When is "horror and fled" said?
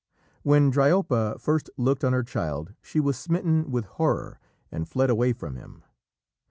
3.85-5.11